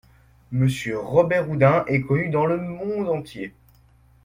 Monsieur 0.51 0.97
Robert-Houdin 0.97 1.83
est 1.85 2.01
connu 2.01 2.29
dans 2.31 2.47
le 2.47 2.57
monde 2.59 3.07
entier. 3.07 3.53